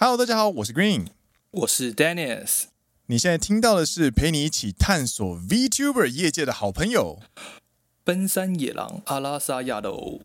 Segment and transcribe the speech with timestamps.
[0.00, 1.08] Hello，大家好，我是 Green，
[1.50, 2.66] 我是 Dennis。
[3.06, 7.18] 你现在听到的是陪你一起探索 VTuber 业界的好朋友——
[8.04, 10.20] 奔山野狼阿拉萨亚喽。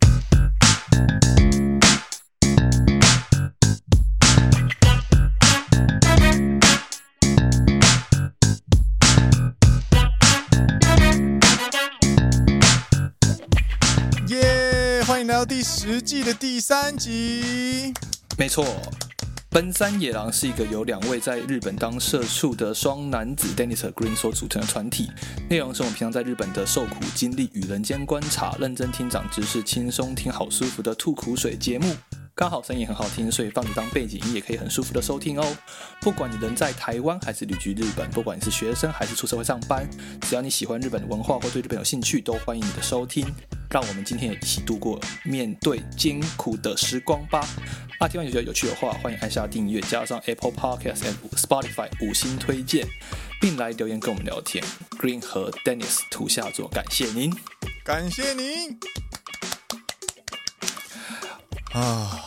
[14.28, 15.04] 耶！
[15.08, 17.92] 欢迎来到第十季的第三集。
[18.38, 18.64] 没错。
[19.54, 25.12] 奔山野狼是一个由两位在日本当社畜的双男子 Dennis Green 所组成的团体，
[25.48, 31.86] 内容是我们平常在日本的受苦经历与人间观察，认真听长知识，轻松听好舒服的吐苦水节目。
[32.36, 35.56] 刚好声音很好听，所以放着当背景音也可以很舒服的收听哦。
[36.02, 39.88] 不管你人在台湾还是旅居日本，不管你是学生还是出社会上班，
[40.22, 43.32] 只要你喜欢日本的文化或对日本有兴趣，都欢迎你的收听。
[43.70, 47.48] 让我们今天也一起度过面对艰苦的时光吧。
[48.00, 52.88] 啊，听完觉得有趣的话，欢迎按下订阅，加上 Apple Podcast 和 Spotify 五星推荐，
[53.40, 54.64] 并来留言跟我们聊天。
[55.00, 57.32] Green 和 Dennis 图下作，感谢您，
[57.84, 58.80] 感谢您。
[61.74, 62.24] 啊，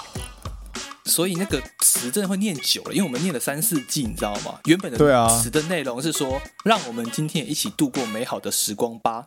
[1.04, 4.58] 所以那个词真的会念久了，因为我们念了三四季，你知道吗？
[4.64, 4.98] 原本的
[5.40, 9.26] 词的内容是说，让我们今天也一起度过美好的时光吧。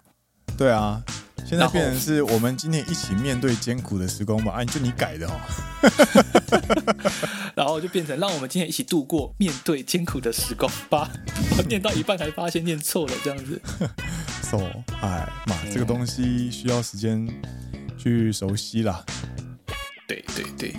[0.57, 1.01] 对啊，
[1.45, 4.51] 现在变成是我们今天一起面对艰苦的时光吧。
[4.51, 5.39] 啊，就你改的哦。
[7.55, 11.09] 然后就变成让我们今天一起度过面对艰苦的时光吧。
[11.57, 13.61] 我念到一半才发现念错了，这样子。
[14.43, 14.57] So，
[15.01, 17.25] 哎嘛，这个东西需要时间
[17.97, 19.05] 去熟悉啦。
[20.09, 20.75] 对对对，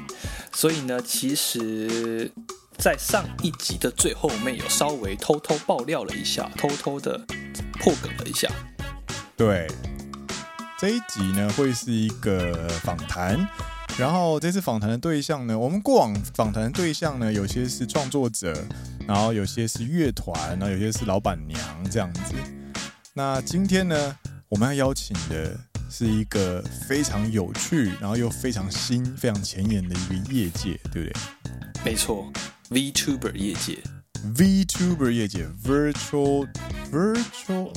[0.53, 2.29] 所以呢，其实，
[2.77, 7.17] 在上一集的最后面有稍微偷偷爆料了一下，偷偷的
[7.79, 8.51] 破梗了一下。
[9.37, 9.69] 对，
[10.81, 13.49] 这一集呢会是一个访谈，
[13.97, 18.53] 然后这次访谈的对象呢，我们过往访谈的对象呢，有些是创作者，
[19.07, 22.35] 然后有些是乐团，然后有些是老板娘这样子。
[23.15, 25.57] 那今天呢，我们要邀请的。
[25.91, 31.13] 是一个非常有趣，然后又非常新、非常前沿的一个业界，对不对？
[31.85, 32.33] 没错
[32.71, 33.79] ，VTuber 业界
[34.37, 36.49] ，VTuber 业界，Virtual
[36.93, 37.73] Virtual，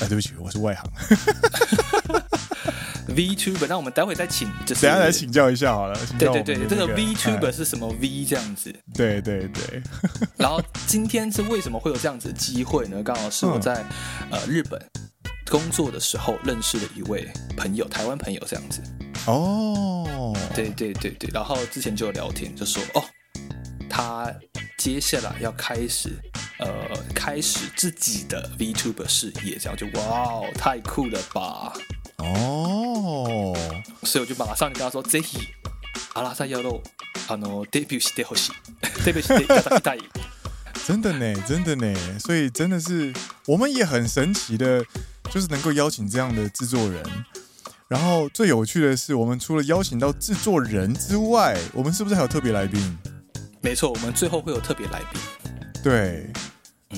[0.00, 0.88] 哎，对不起，我是外行。
[3.10, 5.98] VTuber，那我们待会再请，就是等下来请教一下好了。
[6.16, 8.72] 对对对，这个 VTuber 是什么 V 这样子？
[8.94, 9.82] 对对对。
[10.36, 13.02] 然后今天是为什么会有这样子的机会呢？
[13.02, 13.84] 刚好是我在、
[14.46, 14.80] 日本。
[15.49, 18.81] 工作的时候认识了一位朋友，台湾朋友这样子。
[19.27, 23.03] 哦，对对对对，然后之前就有聊天，就说哦，
[23.89, 24.31] 他
[24.77, 26.11] 接下来要开始
[26.59, 26.67] 呃
[27.13, 31.73] 开始自己的 VTuber 事业，这样就哇哦，太酷了吧！
[32.17, 33.55] 哦，
[34.03, 35.39] 所以我就马上就跟他说，ぜひ
[36.13, 36.81] 阿拉萨亚喽，
[37.27, 39.99] あのデビューしてほしい，デビューしていただきたい。
[40.86, 43.12] 真的呢，真的呢，所以真的是
[43.46, 44.84] 我们也很神奇的。
[45.32, 47.00] 就是能够邀请这样的制作人，
[47.86, 52.98] 然后最有趣的是，我们除了邀请到制作人之外，我们是不是还有特别来宾？
[53.60, 55.20] 没错，我们最后会有特别来宾。
[55.84, 56.32] 对，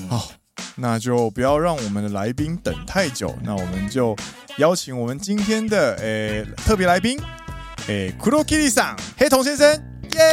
[0.09, 0.31] 好，
[0.77, 4.15] 那就不要让我们的来宾等太久，那我们就
[4.57, 7.19] 邀请我们今天的诶特别来宾，
[7.85, 9.79] 诶黒桐さん黑瞳先生，
[10.15, 10.23] 耶！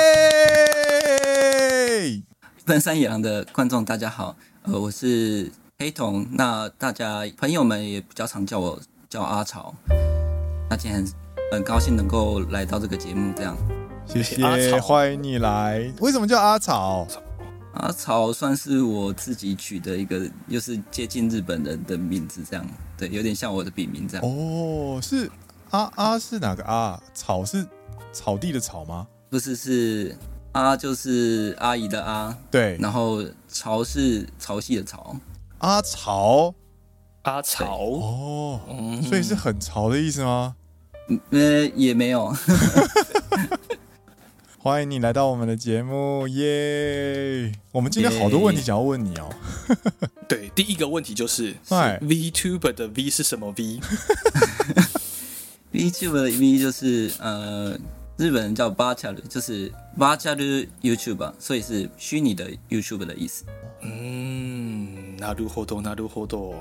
[2.71, 5.51] 奔山野狼的观众大家好，呃，我是。
[5.81, 9.75] 黑童，那大家朋友们也比较常叫我叫阿草。
[10.69, 11.05] 那今天
[11.51, 13.57] 很高兴能够来到这个节目，这样。
[14.07, 15.93] 谢谢，阿草欢迎你来。
[15.99, 17.09] 为什么叫阿草？
[17.75, 22.65] 阿草算是我自己取的一个，又是接近日本人的名字，这样。
[22.97, 24.25] 对，有点像我的笔名这样。
[24.25, 25.29] 哦，是
[25.71, 27.03] 阿阿是哪个阿？
[27.15, 27.67] 草是
[28.13, 29.09] 草地的草吗？
[29.29, 30.17] 不是，是
[30.53, 32.37] 阿就是阿姨的阿。
[32.51, 35.17] 对，然后潮是潮汐的潮。
[35.59, 36.55] 阿潮，
[37.23, 38.61] 阿潮哦，
[39.09, 40.57] 所以是很潮的意思吗？
[41.31, 42.35] 嗯，也没有。
[44.63, 47.51] 欢迎你来到我们的节目，耶！
[47.73, 49.27] 我们今天好多问题想要问你哦。
[50.29, 53.55] 对，第一个问题就是，是 VTuber 的 V 是什么
[55.73, 57.79] V？VTuber 的 V 就是呃，
[58.20, 63.44] 日本人叫バーチャル，就是 Virtual YouTuber，所以是虚拟的 YouTuber 的意思。
[63.82, 65.18] 嗯。
[65.18, 66.56] なるほど，なるほど。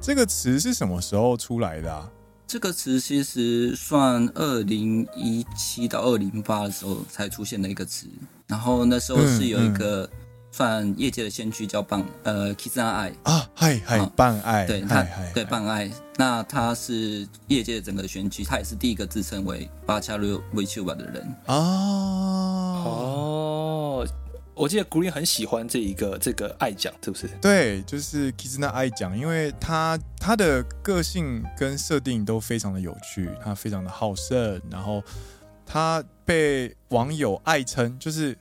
[0.00, 2.10] 这个词是什么时候出来的啊？
[2.46, 8.08] 这个词其实算二零一七到二零八的时候才出现的一个词。
[8.48, 10.10] 然后那时候是有一个
[10.55, 15.91] 算业界的先驱叫棒呃 Kizuna AI 啊，嗨嗨棒爱，对他对棒爱。
[16.15, 22.83] 那他是业界的整个先驱，他也是第一个自称为 Virtual VTuber 的人哦。
[22.85, 24.07] 哦。
[24.53, 27.27] 我记得 Green 很喜欢这一个这个爱奖，是不是？
[27.41, 35.03] 对，就是 Kizuna 爱奖，因为他他的个性跟设定都非常的有趣，他非常的好胜，然后
[35.65, 38.37] 他被网友爱称，就是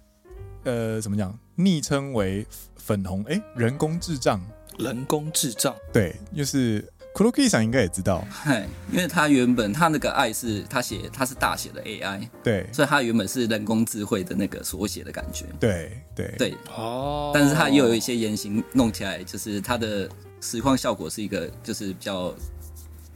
[0.62, 2.46] 呃怎么讲，昵称为
[2.76, 4.40] 粉红哎人工智障，
[4.78, 6.84] 人工智障，对，就是。
[7.14, 16.34] Kuroki 桑应该也知道，嗨，因为他原本他那个爱是他写他是大写的 AI，对，所以他原本是人工智慧的那个缩写的感觉，对对。
[16.36, 16.54] 对。
[16.76, 20.10] 哦，但是他又有一些言行弄起来，就是他的
[20.40, 22.34] 实况效果是一个就是比较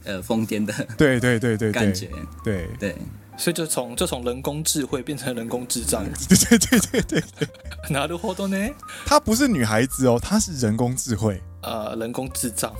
[0.05, 1.69] 呃疯癫的，对对对对。
[1.69, 2.09] 感觉，
[2.41, 2.69] 对。
[2.79, 2.95] 对，
[3.38, 7.48] 所以就从就从人工智慧变成人工智障， 对对对对对对，
[7.90, 8.56] なるほど呢？
[9.04, 12.72] 他不是女孩子哦，他是人工智慧，呃，人工智障。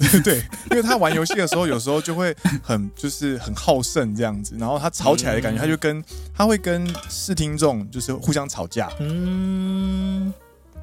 [0.23, 0.39] 对，
[0.71, 6.03] 因为他玩游戏的时候，有时候就会很就是很好胜这样子，然后他吵起来的感觉，他就跟
[6.33, 10.33] 他会跟视听众就是互相吵架，嗯，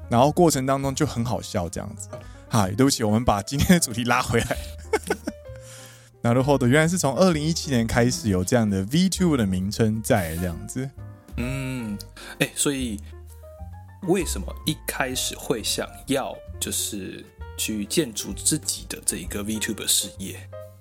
[0.08, 2.08] 然后过程当中就很好笑这样子。
[2.49, 4.56] 嗨，对不起，我们把今天的主题拉回来。
[6.21, 10.89] 然后的原来是从二零一七年开始有这样的 VTuber 的名称在这样子。
[11.37, 11.97] 嗯，
[12.39, 12.99] 哎，所以
[14.07, 17.25] 为什么一开始会想要就是？
[17.59, 20.39] 去建筑自己的这一个 VTuber 事业。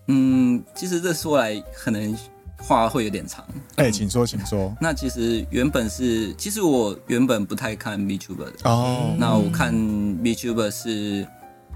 [0.09, 2.15] 嗯，其实这说来可能
[2.59, 3.43] 话会有点长。
[3.77, 4.77] 哎、欸，请说，请说。
[4.79, 8.53] 那其实原本是，其实我原本不太看 VTuber 的。
[8.65, 9.17] 哦。
[9.19, 11.27] 那我看 VTuber 是，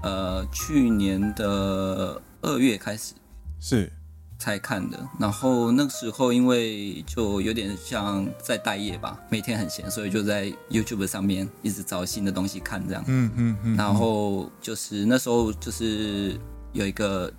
[0.03, 3.15] 呃，去年的二月开始
[3.61, 3.89] 是
[4.37, 4.99] 才看的。
[5.17, 13.01] 然后那个时候因为就有点像在待业吧，每天很闲，所以就在 YouTube 上面一直找新的东西看这样。
[13.07, 13.77] 嗯嗯嗯。
[13.77, 16.37] 然后就是那时候就是
[16.73, 17.31] 有一个。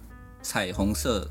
[0.45, 1.31] 彩虹色，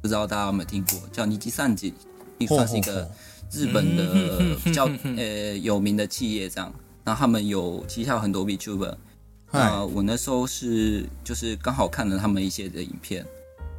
[0.00, 0.98] 不知道大家有没有听过？
[1.12, 1.92] 叫尼基善吉，
[2.38, 3.06] 也算是一个
[3.52, 4.88] 日本的比较
[5.18, 6.72] 呃有名的企业，这样。
[7.04, 8.96] 然后他们有旗下有很多 VTuber。
[9.52, 13.22] 那我那时候是就是刚好看了他们一些的影片，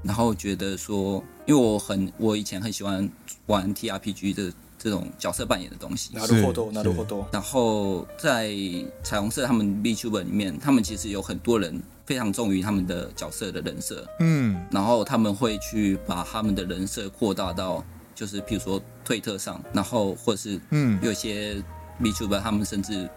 [0.02, 3.08] 然后觉得说，因为我很我以前很喜欢
[3.46, 6.14] 玩 TRPG 的这种角色扮演的东西。
[6.14, 7.24] なるほど，なるほど。
[7.32, 8.54] 然后在
[9.02, 11.82] 彩虹社他们 VTuber 里面，他们其实有很多人。
[12.06, 17.82] 非常重于他们的角色的人设，嗯，然后他们会去把他们的人设扩大到，
[18.14, 21.56] 就是譬如说推特上，然后或者是嗯，有些
[22.02, 23.08] VTuber 他们甚至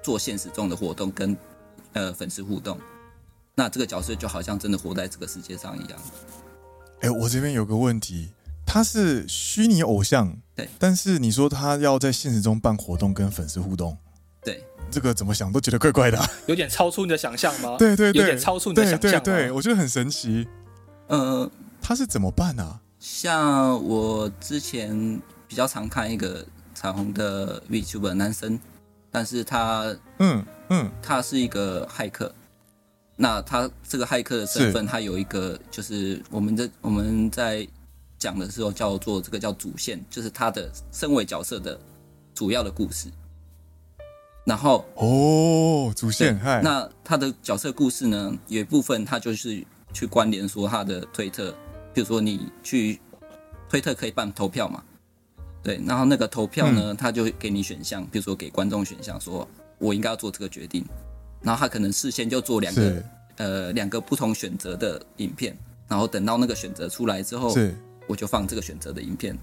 [0.00, 1.36] 做现实中的活动跟
[1.94, 2.78] 呃粉丝互动，
[3.55, 5.99] 那这个角色就好像真的活在这个世界上一样。
[7.01, 8.29] 哎，我这边有个问题，
[8.65, 13.97] 他是虚拟偶像，对，但是你说他要在现实中办活动跟粉丝互动，
[14.43, 14.63] 对。
[14.89, 17.75] 这个怎么想都觉得怪怪的，啊，有点超出你的想象吗？
[17.79, 18.99] 对对对，有点超出你的想象。
[18.99, 20.45] 对对对，我觉得很神奇。
[21.07, 21.49] 呃，
[21.81, 22.81] 他是怎么办呢，啊？
[22.99, 28.59] 像我之前比较常看一个彩虹的 VTuber 男生，
[29.09, 32.33] 但是他嗯嗯，他是一个骇客。
[33.21, 37.67] 那他这个骇客的身份，他有一个就是我们在我们在
[38.17, 41.79] 讲的时候叫做这个叫主线，就是他的身为角色的
[42.33, 43.09] 主要的故事。
[44.43, 49.63] 然后哦，主线，那他的角色故事呢，有一部分他就是
[49.93, 51.51] 去关联说他的推特，
[51.93, 52.99] 比如说你去
[53.69, 54.83] 推特可以办投票嘛，
[55.61, 59.47] 对，然后那个投票呢，他就给你选项，比如说给观众选项，说
[59.77, 60.83] 我应该要做这个决定，
[61.41, 63.03] 然后他可能事先就做两个
[63.37, 65.57] 呃两个不同选择的影片，
[65.87, 67.53] 然后等到那个选择出来之后，
[68.07, 69.37] 我就放这个选择的影片。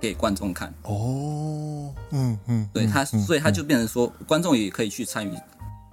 [0.00, 0.68] 给观众看。
[0.82, 5.34] 哦，嗯嗯，对他，所以他就变成说，观众也可以去参与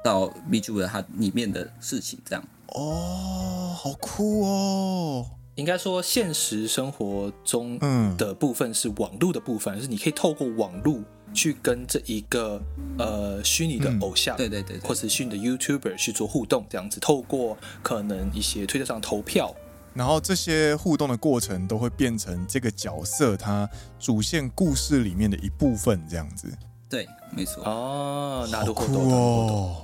[0.04, 2.44] 到 VTuber 它里面的事情，这样。
[2.68, 5.26] 哦，好酷哦！
[5.56, 7.80] 应该说，现实生活中
[8.18, 11.00] 的部分是网络的部分，是你可以透过网络
[11.35, 12.61] 去跟这一个
[12.99, 19.55] 呃虚拟的偶像，对对对，或是虚拟的 YouTuber 去做互动，这样子，透过可能一些推特上投票。
[19.93, 23.67] 然后这些互动的过程都会变成这个角色他
[23.99, 26.53] 主线故事里面的一部分，这样子。
[26.89, 27.65] 对，没错。
[27.65, 29.77] 哦，好酷哦，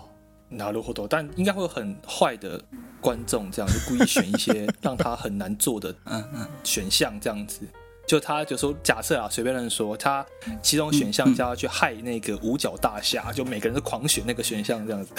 [0.51, 1.09] なるほど。
[1.09, 2.63] 但应该会有很坏的
[3.01, 7.61] 观众，这样就故意选一些让他很难做的 嗯嗯选项，这样子。
[8.08, 10.26] 就他就说，假设啊，随便乱说，他
[10.64, 15.12] 其中选项叫他去害那个五角大厦，就每个人都狂选那个选项，这样子。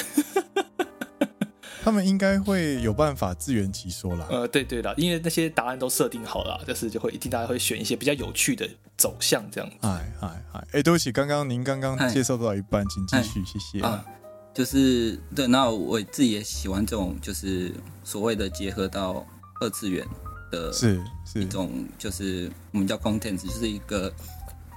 [1.85, 4.27] 他们应该会有办法自圆其说啦。
[4.33, 9.77] 呃，对对的，因为那些答案都设定好了，就是就会一定大家会选一些比较有趣的走向这样子。
[9.83, 13.81] 哎哎哎，哎，对不起，刚刚您刚刚介绍到一半，请继续，谢谢。
[13.85, 14.05] 啊，
[14.53, 19.27] 就是对，那我自己也喜欢这种，就是所谓的结合到
[19.61, 20.07] 二次元
[20.52, 21.02] 的，是
[21.36, 24.14] 一种，就是我们叫 content，就是一个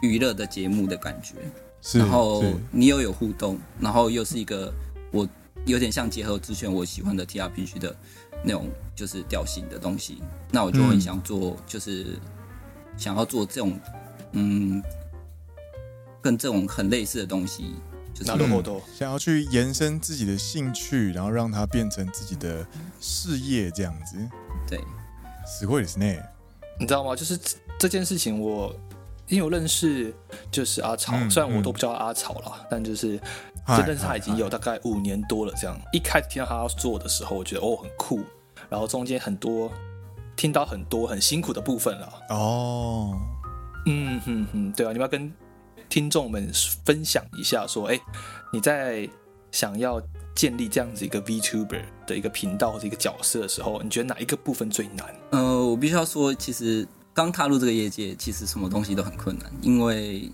[0.03, 1.35] 娱乐的节目的感觉。
[1.83, 4.73] 是，然后是你又有互动，然后又是一个
[5.12, 5.29] 我
[5.67, 7.95] 有点像结合之前我喜欢的 TRPG 的
[8.43, 12.19] 那种就是调性的东西，那我就很想做，就是
[12.97, 13.79] 想要做这种
[14.33, 14.83] 嗯，
[16.21, 17.75] 跟这种很类似的东西，
[18.12, 22.67] 就是なるほど嗯想要去延伸自己的兴趣，然后让它变成自己的
[23.00, 24.17] 事业，这样子。
[24.67, 24.81] 对，
[25.50, 26.23] すごいですね。
[26.79, 27.17] 你知道吗？
[27.17, 27.38] 就是
[27.79, 28.75] 这件事情，我
[29.29, 30.15] 因为我认识
[30.50, 33.21] 就是阿草，嗯虽然我都不叫阿草啦，嗯、但就是
[33.65, 35.53] 嗨真认识他已经有大概五年多了。
[35.57, 38.21] 这样一开始听到他要做的时候，我觉得哦很酷，
[38.69, 39.71] 然后中间很多
[40.37, 42.12] 听到很多很辛苦的部分了。
[42.29, 43.19] 哦，
[43.87, 45.33] 嗯哼哼，对啊，你们要跟
[45.88, 46.50] 听众们
[46.85, 47.99] 分享一下，说，哎，
[48.53, 49.09] 你在
[49.50, 50.00] 想要
[50.36, 55.06] 建立这样子一个 VTuber 的一个频道或者一个角色的时候，你觉得哪一个部分最难？
[55.32, 60.32] 呃，我必须要说，其实刚踏入这个业界，其实什么东西都很困难，因为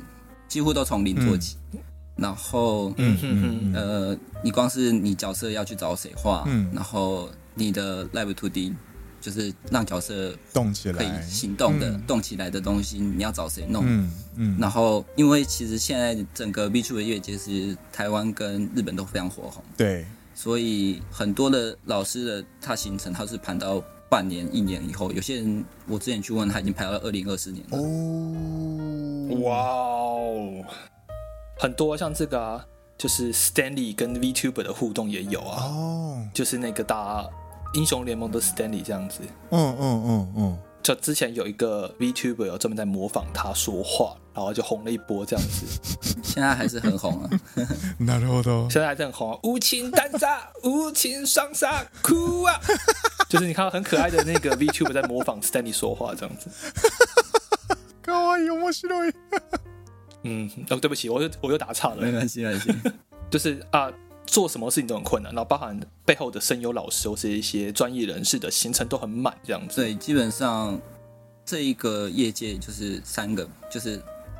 [0.48, 1.58] 几乎都从零做起。
[1.74, 1.80] 嗯、
[2.16, 8.74] 然后，嗯嗯嗯，呃，你光是你角色要去找谁画，嗯，然后你的 Live 2D。
[9.28, 13.84] 就是让角色动起来，可以行动的、嗯、动起来的东西，你要找谁弄？
[13.86, 14.58] 嗯嗯。
[14.58, 25.12] 然后，因为其实现在整个 VTuber 的业界是台湾跟日本都非常火红，对，所以很多的老师的他行程他是盘到半年、一年以后。
[25.12, 27.78] 有些人我之前去问，他已经排到了二零二四年了。
[27.78, 30.64] 哦，哇哦，
[31.60, 32.66] 很多像这个啊，
[32.98, 35.66] 就是 Stanley 跟 VTuber 的互动也有啊。
[35.66, 37.28] 哦，就是那个大。
[37.75, 45.67] 英雄联盟的 Stanley 这样子，嗯嗯嗯嗯，就之前有一个 VTuber 有专门在模仿他说话，然后就红了一波这样子。
[46.23, 47.31] 现在还是很红啊，
[47.99, 48.71] なるほど。
[48.71, 52.61] 现在还是很红啊，无情单杀， 无情双杀，哭啊！
[53.29, 56.51] 就是你看到很可爱的那个 VTuber 在模仿 Stanley 说话这样子。
[58.05, 59.15] かわいい、面白い。
[60.25, 62.75] 嗯，哦，对不起，我又我又打岔了，没关系，没关系。
[63.31, 63.91] 就是啊。
[64.28, 69.82] 做什么事情都很困难，然后包含背后的声优老师或是一些专业人士的行程都很满，这样子。
[69.82, 70.80] 对，基本上
[71.46, 74.00] 这一个业界就是三个，就是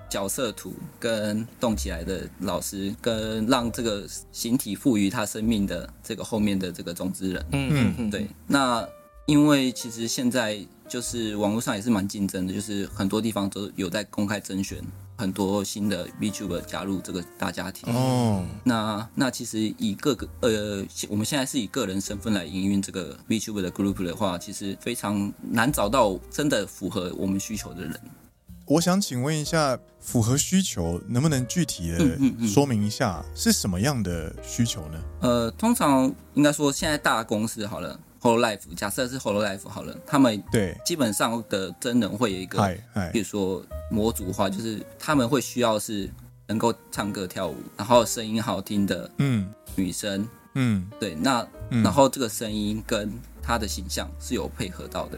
[0.10, 7.46] 角色图跟动起来的老师，跟让这个形体赋予它生命的这个后面的这个种子人。
[7.54, 8.28] 嗯嗯嗯，对。
[8.46, 8.88] 那
[9.26, 14.78] 因为其实现在就是网络上也是蛮竞争的，就是很多地方都有在公开甄选。
[15.18, 28.00] 很多新的 VTuber 加入这个大家庭哦，那那其实以各个呃，我们现在是以个人身份来营运这个 VTuber 的 group 的话，其实非常难找到真的符合我们需求的人。
[28.66, 35.04] 我想请问一下，符合需求能不能具体的说明一下是什么样的需求呢？
[35.22, 38.00] 呃，通常应该说现在大公司好了。
[38.22, 40.78] Hololive，假设是 Holo Life 好了，他们对。
[40.86, 42.58] 基本上的真人会有一个，
[43.12, 46.10] 比如说模组化，就是他们会需要是
[46.48, 55.18] 能够唱歌跳舞，然后声音好听的，嗯，女生，嗯，对，那、嗯、然后这个声音跟他的形象是有配合到的，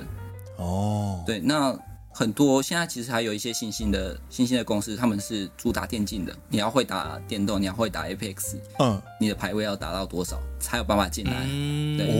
[0.57, 1.77] 哦，对，那。
[2.19, 6.35] 很多现在其实还有一些新兴的新兴的公司，他们是主打电竞的。
[6.49, 11.45] 你要会打电动，你要会打 Apex，嗯，你的排位要达到多少才有办法进来？
[11.47, 12.11] 嗯、对，哦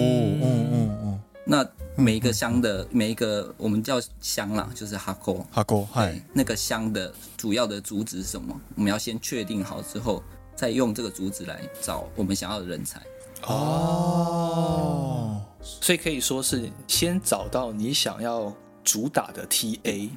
[0.42, 1.20] 嗯嗯嗯。
[1.46, 8.58] 那每一个箱的每一个我们叫箱啦，就是哈扣哈扣，嗨，那个箱的主要的主旨是什么？
[8.76, 10.24] 我们要先确定好之后，
[10.56, 13.02] 再用这个主旨来找我们想要的人才。
[13.48, 18.56] 哦，所以可以说是先找到你想要。
[18.84, 20.10] 主打的 TA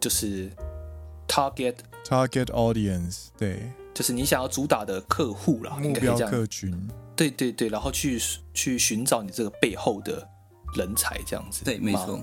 [0.00, 0.50] 就是
[1.28, 6.88] target target audience，对，就是你想要主打的客户啦，目标客群。
[7.16, 8.20] 对对对，然后去
[8.52, 10.28] 去寻找你这个背后的
[10.76, 11.64] 人才，这样子。
[11.64, 12.20] 对，没错。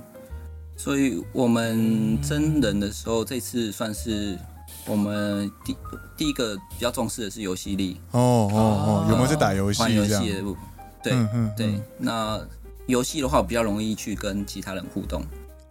[0.78, 4.38] 所以我们真人的时候，这次算是
[4.86, 5.76] 我们第
[6.16, 8.00] 第一个比较重视的是游戏力。
[8.12, 9.82] 哦哦哦，有没有在打游戏？
[9.82, 10.44] 玩游戏的，
[11.04, 11.82] 对嗯嗯对。
[11.98, 12.40] 那
[12.86, 15.24] 游戏的话，比较容易去跟其他人互动。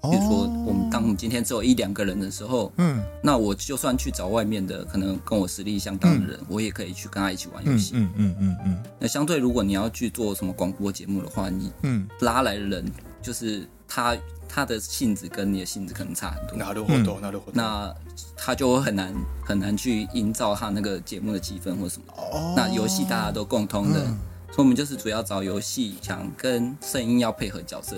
[0.03, 7.93] 比如说，我们当我们今天只有一两个人的时候，嗯，那我就算去找外面的可能跟我实力相当的人，我也可以去跟他一起玩游戏。
[7.95, 8.83] 嗯嗯嗯嗯。
[8.99, 12.85] 那相对，如果你要去做什么广播节目的话，你嗯拉来的人
[13.23, 14.17] 就是他
[14.49, 16.57] 他的性质跟你的性质可能差很多。
[16.59, 17.55] 那都很多，那都很多。
[17.55, 17.95] 那
[18.37, 22.13] 他就会很难很难去营造他那个节目的气氛或什么。
[22.17, 22.55] 哦。
[22.57, 24.05] 那游戏大家都共通的，
[24.49, 27.97] 所以我们就是主要找游戏想跟声音要配合角色。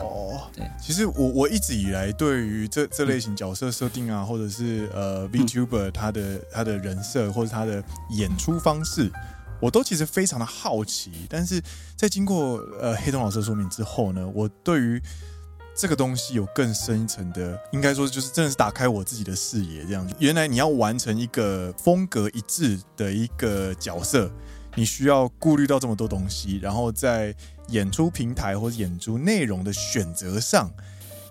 [0.00, 9.10] 哦，对，其实我我一直以来对于这这类型角色设定啊，或者是呃 VTuber 他的他的人设或者他的演出方式，
[9.60, 11.12] 我都其实非常的好奇。
[11.28, 11.62] 但是
[11.96, 15.00] 在经过呃黑洞老师的说明之后呢，我对于
[15.76, 20.14] 这个东西有更深一层的，应该说就是真的是打开我自己的视野，这样子。
[20.18, 24.30] 原来你要完成一个风格一致的一个角色，
[24.74, 27.34] 你需要顾虑到这么多东西，然后在
[27.68, 30.70] 演出平台或者演出内容的选择上，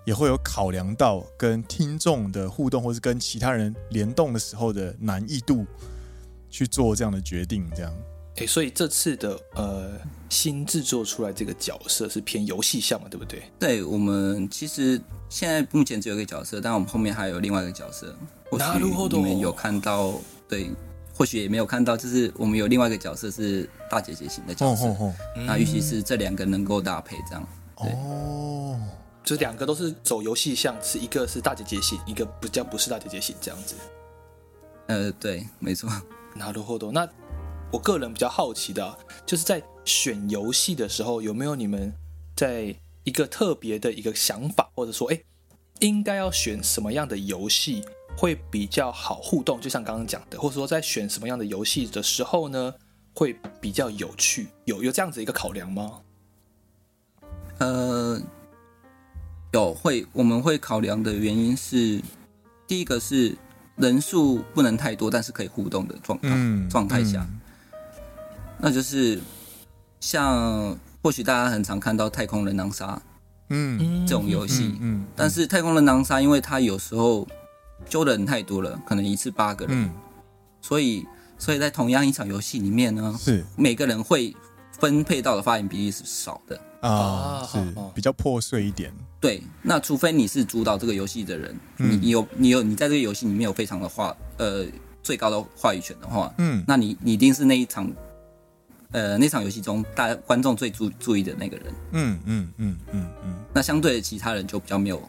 [0.05, 5.65] 也会有考量到跟听众的互动，或是跟其他人联动的时候的难易度，
[6.49, 7.93] 去做这样的决定，这样。
[8.37, 9.91] 哎，所以这次的呃
[10.27, 13.43] 新制作出来这个角色是偏游戏向嘛，对不对？
[13.59, 18.17] 对，我们其实现在目前只有一个角色，但我们后面还有另外一个角色。
[18.49, 18.65] 或许
[19.11, 20.13] 你们有看到，
[20.47, 20.71] 对，
[21.14, 24.86] 或许也没有看到，就是我们有另外一个角色是大姐姐型的角色。
[24.86, 25.12] 哦、
[25.46, 27.48] 那尤其是这两个能够搭配这样。
[27.76, 28.80] 哦，
[29.24, 33.74] 这两个都是走游戏向，是一个是大姐姐型，一个不叫不是大姐姐型这样子。
[34.86, 35.90] 呃，对，没错。
[36.36, 36.92] なるほど。
[36.92, 37.08] 那
[37.70, 41.92] 我个人比较好奇的，就是在选游戏的时候，有没有你们
[42.36, 45.20] 在一个特别的一个想法，或者说，哎，
[45.80, 47.84] 应该要选什么样的游戏
[48.17, 49.59] 会比较好互动？
[49.59, 52.73] 就像刚刚讲的，或者说在选什么样的游戏的时候呢，
[53.13, 54.47] 会比较有趣？
[54.65, 55.99] 有有这样子一个考量吗？
[57.59, 58.21] 呃，
[59.51, 62.01] 有会，我们会考量的原因是，
[62.67, 63.35] 第一个是
[63.75, 67.21] 人数不能太多，但是可以互动的状态、嗯、状态下。
[67.21, 67.39] 嗯
[68.65, 69.19] 那就是
[69.99, 73.01] 像或许大家很常看到太空人狼杀，
[73.49, 77.27] 嗯，这种游戏，嗯，嗯，但是太空人狼杀，因为它有时候
[77.89, 79.91] 揪的人太多了，可能一次八个人，嗯，
[80.61, 81.05] 所以
[81.37, 83.43] 所以在同样一场游戏里面呢，是。
[83.55, 84.35] 每个人会
[84.79, 86.59] 分配到的发言比例是少的。
[86.81, 87.59] 啊，是
[87.95, 88.91] 比较破碎一点。
[89.19, 94.65] 对，那除非你是主导这个游戏的人，你你有你有你在这个游戏里面有非常的话呃
[95.01, 97.89] 最高的话语权的话，嗯，那你你一定是那一场。
[98.91, 105.01] 呃，那场游戏中，大家观众最注注意的那个人，嗯嗯嗯嗯嗯，那相对的其他人就比较没有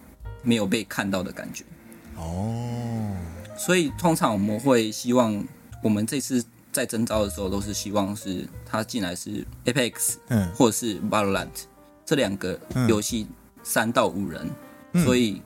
[0.43, 1.66] 没有被看到的感觉。
[2.15, 3.12] 哦，
[3.57, 5.43] 所以通常我们会希望，
[5.83, 11.48] 我们这次在征召的时候，都是希望是他进来是 Apex，嗯，或者是 Valorant
[12.05, 13.27] 这两个游戏
[13.63, 14.50] 三到五人，
[14.94, 15.42] 嗯、所以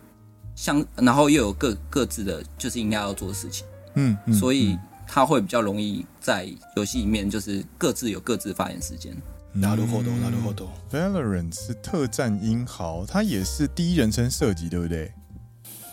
[0.56, 3.66] 相然后又有各各自的就是应该要做的事情，
[3.96, 4.78] 嗯，嗯所以。
[5.06, 9.14] 他会比较容易在游戏里面，就是各自有各自发言时间。
[9.54, 10.70] なるほど，なるほど。
[10.92, 15.12] Valorant 是特战英豪，它也是第一人称射击，对不对？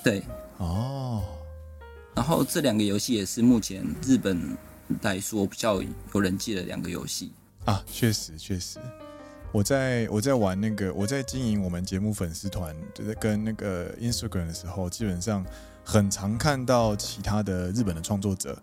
[0.03, 0.23] 对。
[0.58, 1.24] 哦。
[2.16, 4.58] 然后这两个游戏也是目前日本
[5.02, 5.82] 来说比较
[6.14, 7.32] 有人气的两个游戏
[7.66, 7.84] 啊。
[7.86, 8.80] 确实，确实。
[9.52, 15.46] 我在我在玩那个我在经营我们节目粉丝团，就在跟那个 Instagram 的时候，基本上
[15.84, 18.58] 很常看到其他的日本的创作者。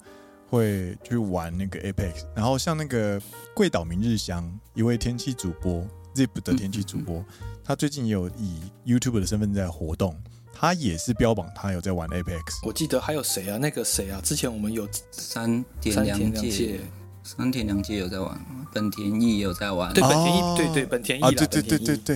[0.52, 3.18] 会去玩那个 Apex，然后像那个
[3.54, 5.82] 贵岛明日香，一位天气主播
[6.14, 7.24] ，Zip 的天气主播，
[7.64, 10.14] 他最近也有以 YouTube 的身份在活动，
[10.61, 12.41] 他也是标榜他有在玩 Apex。
[12.63, 13.57] 我记得还有谁啊？
[13.57, 14.19] 那个谁啊？
[14.23, 16.79] 之前我们有山田凉介，
[17.23, 18.39] 山田凉介有在玩，
[18.73, 19.93] 本田翼也有在玩。
[19.93, 22.15] 对，本田翼，对对，本田翼，对对对对对。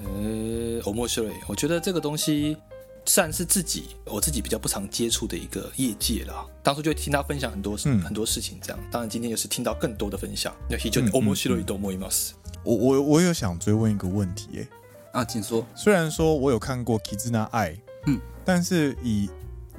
[0.00, 2.56] 呃，好面白い，我觉得这个东西。
[3.04, 6.46] 算是自己我自己比较不常接触的一个业界了。
[6.62, 8.78] 当初就听他分享很多事、嗯、很多事情，这样。
[8.92, 10.54] 当然今天又是听到更多的分享。
[10.70, 12.30] 那非常面白いと思います。
[12.62, 14.68] 我我我有想追问一个问题，
[15.12, 15.66] 哎，啊，请说。
[15.74, 19.29] 虽然说我有看过 Kizuna AI， 嗯，但是以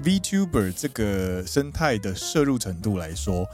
[0.04, 3.44] VTuber 这个生态的摄入程度来说，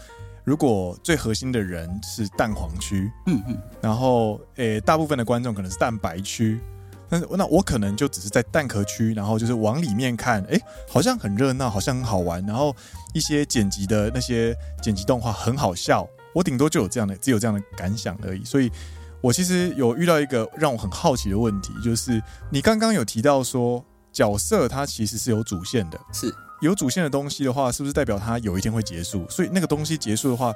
[0.45, 6.61] 如果最核心的人是蛋黄区，嗯嗯，然后诶、欸，大部分的观众可能是蛋白区。
[7.07, 10.59] 但是那我可能就只是在蛋壳区，然后就是往里面看，哎，
[10.89, 12.75] 好像很热闹，好像很好玩，然后
[13.13, 18.43] 一些剪辑的那些剪辑动画很好笑，我顶多就有这样的，只有这样的感想而已。
[18.43, 18.73] 所以，
[19.21, 29.27] 我其实有遇到一个让我很好奇的问题，就是你刚刚有提到说角色它其实是有主线的，是有主线的东西的话，是不是代表它有一天会结束？
[29.29, 30.55] 所以那个东西结束的话，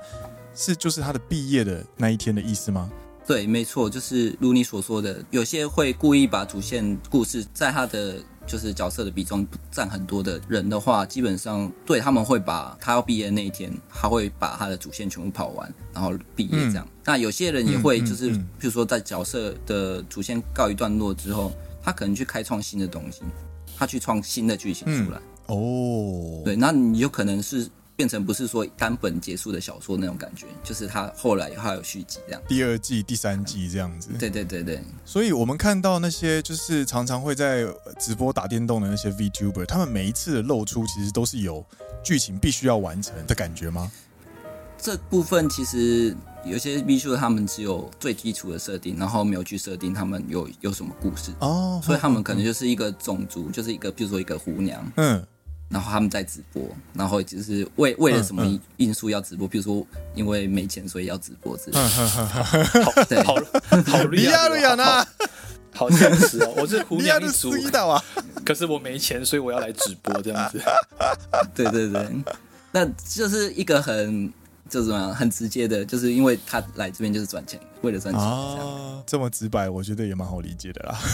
[0.55, 2.89] 是就是它的毕业的那一天的意思吗？
[3.27, 8.17] 对，没错，就是如你所说的，有些会故意把主线故事在他的
[8.47, 16.87] 就是角色的比重占很多的人的话，基本上对他们会把他要毕业的那一天，他会把他的主线全部跑完，然后毕业这样。
[16.87, 23.21] 嗯、那有些人也会就是，比如说在角色的主线告一段落之后，他可能去开创新的东西，
[23.79, 25.19] 他去创新的剧情出来。
[25.47, 27.71] 嗯、哦，对，那你有可能是。
[27.99, 34.11] 变成不是说单本结束的小说那种感觉，就是他后来还有续集这样，第二季、第三季这样子。
[34.17, 37.67] 对对对对，所以我们看到那些就是常常会在
[37.99, 41.67] 直播打电动的那些 VTuber，他们每一次的露出其实都是有
[42.05, 43.91] 剧情必须要完成的感觉吗？
[44.81, 55.23] 这部分其实有些 VTuber 他们只有最基础的设定，然后没有去设定他们有有什么故事哦，所以他们可能就是一个种族，就是一个比如说一个狐娘，嗯，
[55.69, 56.63] 然后他们在直播，
[56.95, 61.89] 然后就是为为了什么因素要直播，比如说因为没钱所以要直播之类的。
[62.85, 63.35] 好，对，好，
[63.87, 65.07] 好利亚利亚纳，
[65.75, 68.03] 好现实哦，我是狐娘一族啊，
[68.45, 70.63] 可是我没钱，所以我要来直播这样子。
[71.55, 72.09] 对对对，
[72.73, 74.33] 那就是一个很。
[74.69, 80.99] 就是怎么样，很直接的，就是因为他来这边就是赚钱，为了赚钱啊，这么直白，我觉得也蛮好理解的啦。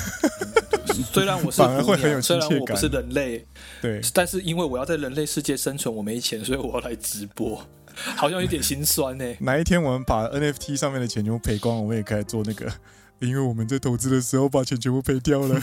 [1.13, 3.45] 虽然我是，反而会很有虽然我不是人类，
[3.83, 7.61] 对，但是因为我要在人类世界生存，我没钱，所以我要来直播，
[8.17, 9.25] 好像有点心酸呢。
[9.41, 12.73] 哪一天我们把 NFT 上面的钱全部赔光，我们也可以做那个，
[13.19, 15.61] 因为我们在投资的时候把钱全部赔掉了，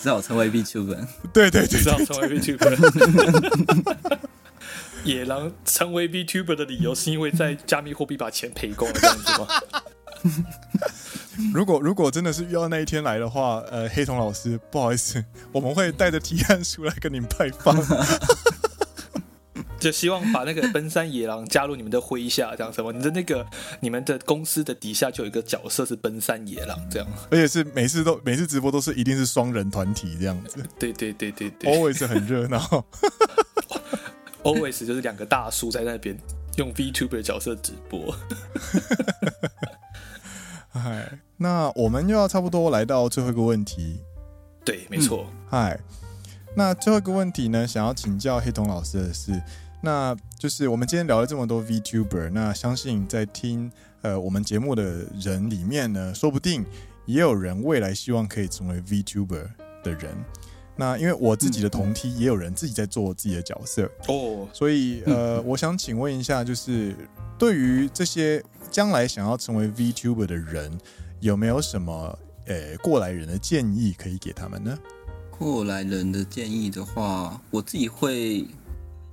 [0.00, 4.18] 只好成为 VTuber，对对对，只好成为 VTuber。
[5.04, 9.46] 野狼成为 VTuber 的理由是因为在加密货币把钱赔光了，这样子吗？
[11.52, 17.76] 如果如果真的是遇到那一天来的话，呃，黑童老师，不好意思，我们会带着提案书来跟您拜访，
[19.78, 22.92] 就希望把那个奔山野狼加入你们的麾下，这样什么？
[22.92, 23.46] 你的那个
[23.80, 32.84] 你们的公司的底下就有一个角色是奔山野狼，这样，而且是每次都每次直播都是一定是双人团体这样子，对对对对对，always 很热闹。
[34.44, 36.16] Always 就是两个大叔在那边
[36.56, 38.14] 用 VTuber 的角色直播。
[40.70, 44.00] 嗨，那我们又要差不多来到最后一个问题。
[44.64, 45.26] 对，没错。
[45.48, 46.08] 嗨、嗯，
[46.56, 49.42] 那最后一个问题呢，想要请教黑瞳老师的是，
[49.80, 53.70] 那就是我们今天聊了这么多 VTuber，那相信在听
[54.02, 56.64] 呃我们节目的人里面呢，说不定
[57.06, 59.48] 也有人未来希望可以成为 VTuber
[59.82, 60.14] 的人。
[60.76, 66.94] 那因为我自己的同梯也有人自己在做自己的角色哦，所以呃， 我想请问一下，就是
[67.38, 70.76] 对于这些将来想要成为 VTuber 的人，
[71.20, 74.78] 有没有什么呃过来人的建议可以给他们呢？
[75.30, 78.46] 过来人的建议的话，我自己会。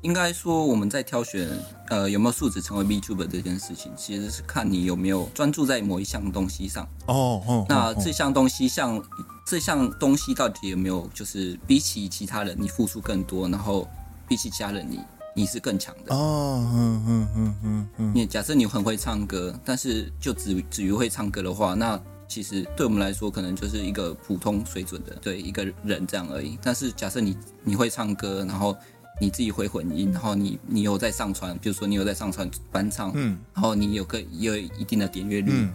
[0.02, 1.48] 应该说，我们在挑选
[1.90, 6.88] 呃有没有素质成为 VTuber 这件事情，其实是看你有没有专注在某一项东西上。
[7.06, 7.66] 哦哦。
[7.70, 9.02] 那这项东西像
[9.46, 13.88] 这项东西到底有没有就是比起其他人你付出更多，然后
[14.28, 15.00] 比起其他人你
[15.36, 16.16] 你是更强的。
[16.16, 18.12] 哦，嗯嗯嗯嗯嗯。
[18.16, 26.58] 你假设你很会唱歌，但是就只止于会唱歌的话，那其实对我们来说可能就是一个普通水准的对一个人这样而已。
[26.64, 28.76] 但是假设你你会唱歌，然后
[29.22, 35.72] 你自己会混音，然后你你有在上传，比如说你有在上传翻唱，嗯，然后你有个有一定的点阅率，嗯，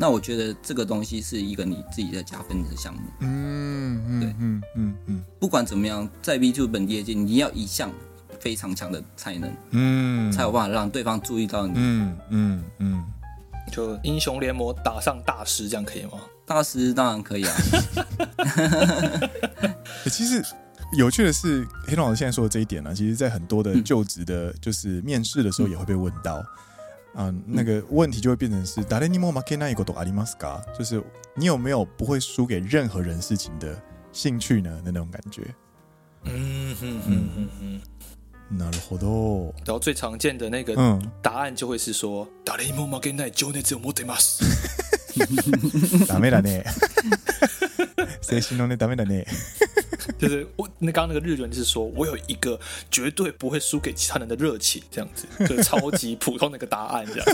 [0.00, 7.90] 那我觉得这个东西是一个你自己的加分的项目，嗯嗯，对，嗯嗯嗯，不管怎么样，在 VTuber 本业界，你要一项
[8.40, 13.04] 非常强的才能，嗯，才有办法让对方注意到你，嗯嗯嗯，
[13.70, 16.12] 就英雄联盟打上大师，这样可以吗？
[16.46, 17.54] 大师当然可以啊，
[20.10, 20.42] 其实。
[20.97, 26.43] 有趣的是，黑瞳老师现在说的这一点呢，其实，在很多的就职的，就是面试的时候，也会被问到。
[27.15, 30.63] 啊，那个问题就会变成是，谁にも负けないことありますか？
[30.77, 31.01] 就是
[31.35, 33.79] 你有没有不会输给任何人事情的
[34.11, 34.81] 兴趣呢？
[34.83, 35.43] 的那种感觉。
[36.25, 37.81] 嗯嗯嗯嗯嗯。
[38.51, 39.53] なるほど。
[39.65, 40.75] 然后最常见的那个
[41.21, 44.43] 答案就会是说，谁にも负け ない情热を持ってます。
[46.07, 46.63] ダメだね。
[48.21, 49.25] 精神のね、ダメだね。
[50.18, 52.58] 就是我那刚刚那个日文就是说，我有一个
[52.90, 57.26] 绝对不会输给其他人的热情，这样子，就是超级普通的一个答案，这样。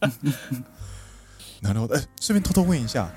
[1.62, 3.10] 然后，哎，顺便偷偷问一下，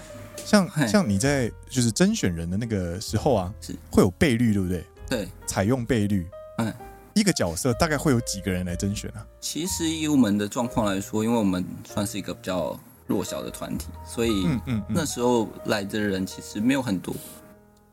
[0.46, 4.86] 像像你在就是甄选人的那个时候啊，是会有倍率，对不对？
[5.10, 6.26] 对，采用倍率。
[6.60, 6.74] 嗯，
[7.14, 9.26] 一个角色大概会有几个人来甄选啊？
[9.42, 17.14] 其实以我们的状况来说，因为我们算是一个比较弱小的团体，所以嗯嗯，那时候来的人其实没有很多。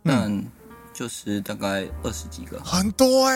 [0.05, 0.45] 但
[0.93, 3.35] 就是大概二十几个，很多哎、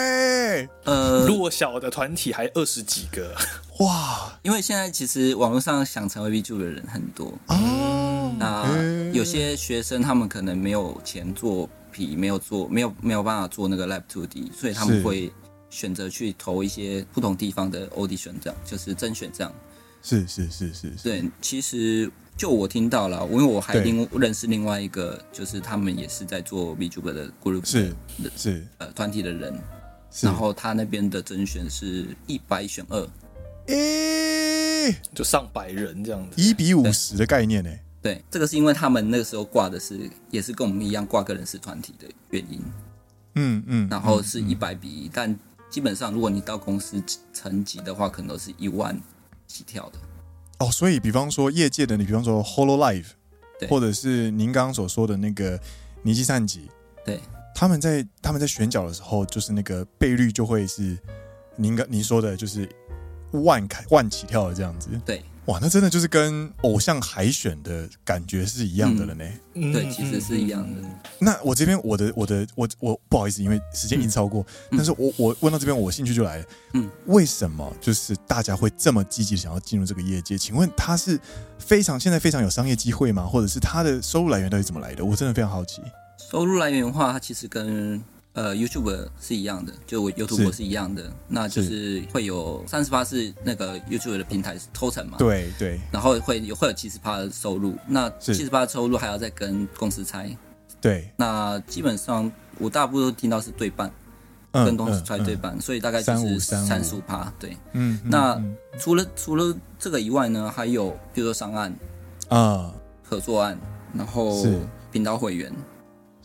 [0.59, 0.69] 欸。
[0.85, 3.35] 呃，弱小的团体还二十几个，
[3.79, 4.39] 哇！
[4.43, 8.31] 因为现在其实网络上想成为 VTuber 的人很多哦。
[8.37, 15.29] 那有些学生他们可能没有钱做皮，没有做，没有没有办法做那个 Live 2D，所以他们会
[15.69, 19.51] 选择去投一些不同地方的 audition，这样就是甄选这样。
[20.01, 22.09] 是是是是，是，对，其实。
[22.39, 27.93] 就我听到了，因为我还另认识另外一个，就是他们也是在做 VTuber 的 group，是
[28.37, 28.65] 是。
[28.77, 29.53] 呃团体的人，
[30.21, 33.05] 然后他那边的甄选是一百选二，
[33.65, 37.69] 诶，就上百人这样子，一比五十的概念呢？
[38.01, 42.61] 对，这个是因为他们那个时候挂的是，也是跟我们一样挂个人是团体的原因，
[43.35, 45.37] 嗯嗯，然后是一百比一，但
[45.69, 48.97] 基本上如果你到公司层级的话，可能都是一万
[49.45, 49.99] 起跳的。
[50.59, 53.05] 哦，所以比方说业界的你，比方说 Hololive，
[53.69, 55.59] 或者是您刚刚所说的那个
[56.03, 56.69] 尼基善吉，
[57.05, 57.19] 对，
[57.55, 60.97] 他们在他们在选角的时候，就是那个倍率就会是
[61.55, 62.69] 您刚您说的，就是
[63.31, 64.89] 万开万起跳的这样子。
[65.05, 65.23] 对。
[65.49, 69.25] 哇，那真的就是跟偶像海选的感觉是一样的了呢。
[69.55, 70.81] 嗯、对，其实是一样的。
[71.17, 76.45] 那我这边我的我的我我不好意思，因为时间已经超过，嗯、但是我我问到这边，我兴趣就来了。
[76.75, 80.37] 嗯，为什么就是大家会这么积极想要进入这个业界？
[80.37, 81.19] 请问他是
[81.57, 83.25] 非常现在非常有商业机会吗？
[83.25, 85.03] 或者是他的收入来源到底怎么来的？
[85.03, 85.81] 我真的非常好奇。
[86.29, 87.99] 收入来源的话，它其实跟
[88.39, 92.01] 呃，YouTube 是一样的，就我 YouTube 是，是一样的，那就是。
[92.13, 100.33] 会有三十趴是那个 YouTube 的平台抽成嘛，对对，然后会有会有七十趴的收入，那七十趴的收入还要再跟公司拆，
[100.79, 103.91] 对，那基本上我大部分都听到是对半，
[104.51, 108.55] 嗯、跟公司拆对半，嗯嗯、所以大概就是三十五趴，对，嗯，那嗯。
[108.79, 111.75] 除了除了这个以外呢，还有比如说上岸
[112.29, 112.73] 啊，
[113.03, 113.59] 合作案，
[113.93, 114.45] 然后
[114.91, 115.53] 频道会员。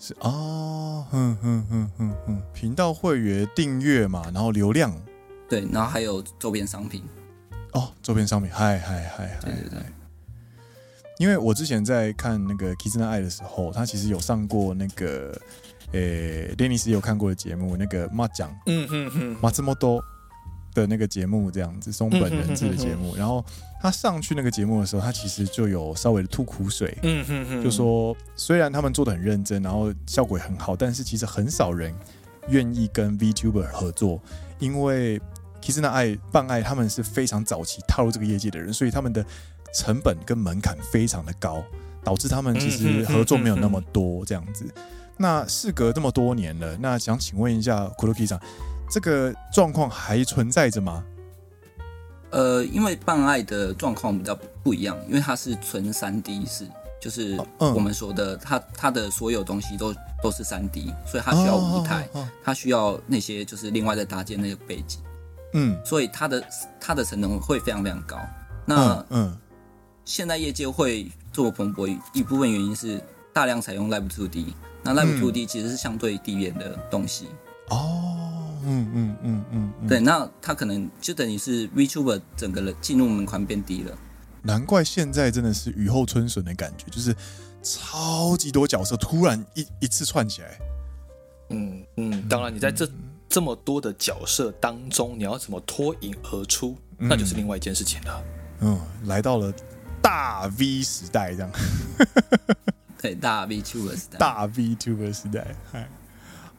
[0.07, 4.95] 是哦，哼哼哼哼哼，频道会员订阅嘛，然后流量，
[5.49, 7.03] 对，然后还有周边商品，
[7.73, 9.79] 哦，周边商品，嗨嗨嗨，对对对。
[11.19, 15.35] 因为我之前在看那个《Kizuna AI》的时候，他其实有上过那个，
[15.93, 20.05] 诶、欸，丹尼斯有看过的节目，那个麻将，嗯嗯嗯，马自莫多。
[20.75, 23.43] 的那个节目这样子，松本人志的节目，然后
[23.85, 31.95] 他上去那个节目的时候，他其实就有稍微的吐苦水，嗯嗯嗯，就说虽然他们做的很认真，然后效果也很好，但是其实很少人
[32.49, 34.19] 愿意跟 VTuber 合作，
[34.59, 35.21] 因为
[35.61, 39.23] Kizuna AI 绊爱他们是非常早期踏入这个业界的人，所以他们的
[39.75, 41.63] 成本跟门槛非常的高，
[42.03, 44.65] 导致他们其实合作没有那么多这样子。
[45.19, 48.41] 那事隔这么多年了，那想请问一下 Kuroki 长。
[48.91, 51.05] 这个状况还存在着吗？
[52.35, 56.67] 呃，因为办爱的状况比较不一样，因为它是纯三 D 式，
[57.01, 62.09] 就是我们说的，它它的所有东西都都是三 D，所以它需要舞台，
[62.43, 64.99] 它需要那些就是另外再搭建那个背景，
[65.53, 66.45] 嗯，所以它的
[66.81, 68.19] 它的成本会非常非常高。
[68.67, 69.39] 那嗯，
[70.05, 73.01] 现在业界会做蓬勃，一部分原因是
[73.33, 74.47] 大量采用 Live 2D，
[74.83, 77.29] 那 Live 2D 其实是相对低廉的东西。
[77.69, 78.44] 哦。
[78.67, 79.45] 嗯嗯嗯
[79.81, 83.97] 嗯，对，那他可能就等于是 VTuber 整个的进入门槛变低了。
[84.43, 87.15] 难怪现在真的是雨后春笋的感觉，就是
[87.63, 90.59] 超级多角色突然一一次串起来。
[91.51, 92.93] 嗯嗯，当然你在这、嗯、
[93.29, 98.25] 这么多的角色当中，你要怎么脱颖而出，嗯、那就是另外一件事情了。
[98.61, 99.53] 嗯，来到了
[100.03, 101.51] 大 V 时代，这样。
[103.01, 105.89] 对，大 VTuber 时代，大 VTuber 时代，嗨。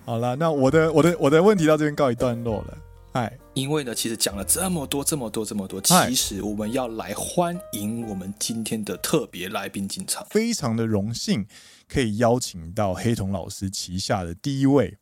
[0.05, 2.77] 好了，那我的我的我的问题到这边告一段落了。
[3.11, 11.47] 嗨，因为呢，其实讲了这么多这么多这么多，其实我们要来欢迎我们今天的特别来宾进场，非常的荣幸
[11.87, 14.95] 可以邀请到黑瞳老师旗下的第一位，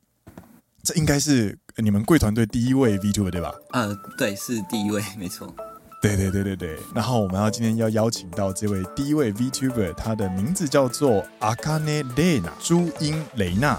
[0.82, 3.54] 这应该是你们贵团队第一位 VTuber 对吧？
[3.72, 5.54] 呃，对，是第一位，没错。
[6.02, 6.78] 对对对对对。
[6.96, 13.78] 然后我们要今天要邀请到这位第一位 VTuber，他的名字叫做阿卡内蕾娜朱茵雷娜。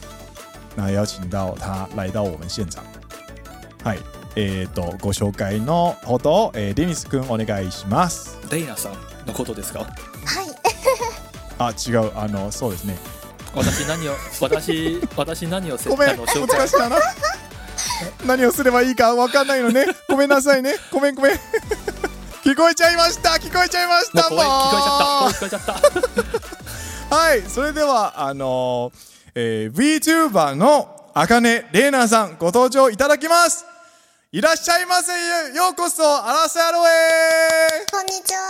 [0.77, 2.83] 那邀请到他来到我们现场。
[3.83, 3.99] はい、
[4.37, 8.39] えーとご绍介のほど、えー、デニス君お愿いします。
[8.51, 8.93] レイナさん
[9.27, 9.81] のことですか？
[9.81, 9.89] はい。
[11.59, 12.97] あ、违うあのそうですね。
[13.55, 16.27] 私何を私私何をごめん难
[16.69, 16.97] しいな。
[18.27, 19.87] 何をすればいいかわかんないのね。
[20.09, 20.75] ごめんなさいね。
[20.91, 21.39] ごめんごめん。
[22.43, 23.39] 闻こえちゃいました。
[23.39, 24.29] 闻こえちゃいました。
[24.31, 24.49] もう闻
[25.41, 25.75] こえちゃった。
[25.77, 25.85] 闻こえ
[26.25, 26.33] ちゃ
[27.07, 27.17] った。
[27.17, 29.14] はい、それではあのー。
[29.37, 33.65] えー、VTuber のあかねれいなさんご登场いただきます。
[34.33, 35.13] いらっしゃいませ。
[35.57, 36.91] ようこそあらせアロエ。
[37.91, 38.41] こんにちは。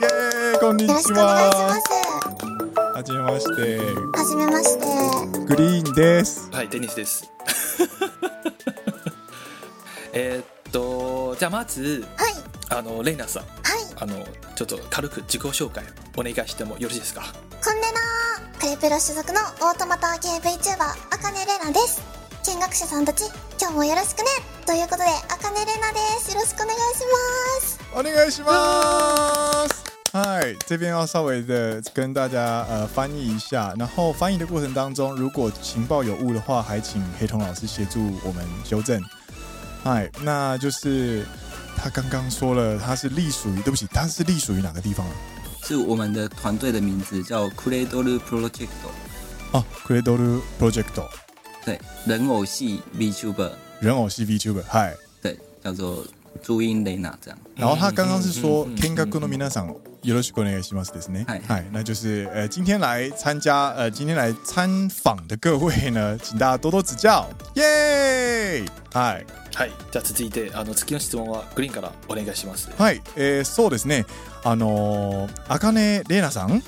[0.00, 1.50] イェーイこんにちは。
[2.94, 3.78] はじめまして。
[3.78, 4.84] はじめまして。
[5.46, 6.50] グリーンです。
[6.50, 7.30] はいデニスです。
[10.14, 12.34] えっとじゃあまずはい。
[12.70, 13.42] あのレイナさん。
[13.42, 13.52] はい。
[13.96, 15.84] あのちょっと軽く自己绍介
[16.16, 17.22] お愿いしてもよろしいですか？
[17.62, 18.23] こんでな
[18.60, 22.00] クレプロ所属のオートマタ系 VTuber あかねれなです。
[22.42, 23.24] 见学者さんたち
[23.60, 24.24] 今日もよろしくね。
[24.66, 26.30] ということであかねれなです。
[26.34, 27.78] よろしくお愿いします。
[27.94, 29.84] お愿いします。
[30.12, 39.02] 嗨，这边要稍微的跟大家呃翻译一下，然后翻译的过程当中，如果情报有误的话，还请黑瞳老师协助我们修正。
[39.82, 41.26] 嗨，那就是
[41.76, 45.12] 他刚刚说了，他是隶属于，对不起，他是隶属于哪个地方啊？
[45.63, 48.67] 是我们的团队的名字叫 Cradle Project
[49.51, 50.85] 哦，Cradle Project，
[51.65, 56.05] 对，人偶系 VTuber， 人偶系 VTuber，嗨，对，叫做
[56.41, 57.39] 朱茵蕾娜这样。
[57.55, 61.24] 然后他刚刚是说嗯嗯嗯见学の皆さん よろしくお愿いしますですね。
[61.26, 68.62] 嗨嗨，那就是呃，今天来参加呃，今天来参访的各位呢，请大家多多指教，耶！
[68.92, 69.24] 嗨。
[69.54, 69.72] はい。
[69.90, 72.70] じゃあ続いて、あの、次の质问はグリーンからお愿いします。
[72.76, 74.04] はい、えー、そうですね。
[74.42, 76.60] あのー、あかねれいなさん、はい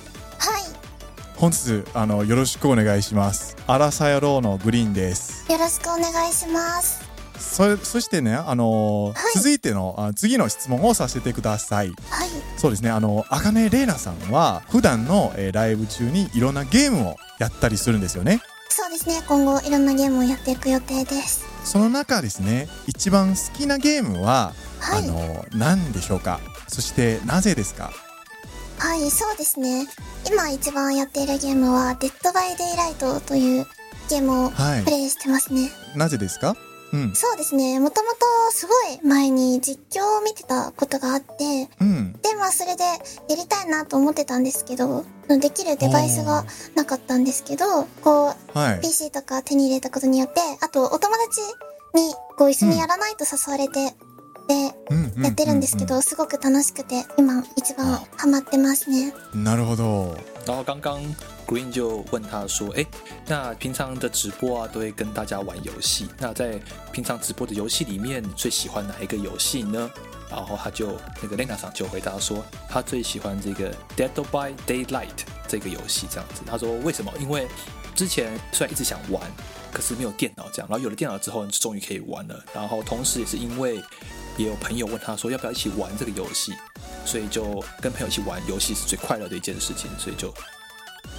[1.37, 3.59] 本日あのよろしくお愿いします。
[3.66, 5.44] アラサヤローのグリーンです。
[5.53, 7.06] よろしくお愿いします
[7.38, 11.88] そそしてね、あのーはい続いてのあ次の质问をさせてください。
[12.11, 12.90] はいそうですね。
[12.90, 18.40] あのあかねれいなさんは普段の、えーライブ中にいろんなゲームをやったりするんですよね。
[18.68, 26.40] そうですね今后いろんなゲームをやっていく予定ですその中ですね、一番好きなゲームは、はいあの何でしょうか？
[26.68, 27.90] そしてなぜですか？
[28.79, 29.87] はいそうですね
[30.31, 33.66] 今一番やっているゲームは「デッド・バイ・デイ・ライト」という
[34.11, 34.90] ゲームをはいプ。
[34.90, 36.55] レイしてますね、なぜですか？
[36.92, 37.14] うん。
[37.14, 38.16] そうですねもともと
[38.51, 42.12] すごい前に実况を见てたことがあってうん。
[42.22, 46.44] でまあそれでやりたいなと思ってたんですけどできるデバイスが
[46.75, 48.81] なかったんですけどこうはい。
[48.81, 53.94] PC とか手に入れたことによってあとお友达にこう一绪にやらないと诱われて、
[54.49, 59.44] でやってるんですけど、すごく楽しくて今一番ハマってますねうん。
[59.44, 60.14] なるほど。
[60.46, 61.01] 然后刚刚
[61.46, 62.85] Green 就问他说：“哎，
[63.26, 66.09] 那平常的直播啊，都会跟大家玩游戏。
[66.18, 66.61] 那在
[66.92, 69.88] 平常直播的游戏里面，最喜欢哪一个游戏呢？”
[70.28, 76.09] 然后他就那个 Lena 上就回答说：“他最喜欢这个 Dead by Daylight 这个游戏。
[76.11, 77.12] 这样子，他说为什么？
[77.20, 77.46] 因为
[77.94, 79.22] 之前虽然一直想玩，
[79.72, 82.44] 可是没有电脑这样，然后有了电脑之后，就终于可以玩了。
[82.52, 83.80] 然后同时也是因为
[84.37, 86.52] 也有朋友问他说要不要一起玩这个游戏，
[87.04, 90.35] 所以就跟朋友一起玩游戏是最快乐的一件事情，所以就。”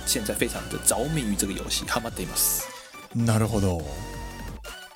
[0.08, 2.68] 现在非常的着迷于这个游戏，ハマっています。
[3.14, 3.82] なるほど。